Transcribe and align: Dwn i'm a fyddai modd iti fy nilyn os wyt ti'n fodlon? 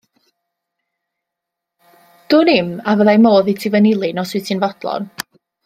Dwn 2.35 2.51
i'm 2.55 2.73
a 2.79 2.97
fyddai 3.03 3.23
modd 3.27 3.53
iti 3.55 3.73
fy 3.77 3.83
nilyn 3.87 4.23
os 4.25 4.35
wyt 4.39 4.51
ti'n 4.51 4.65
fodlon? 4.67 5.09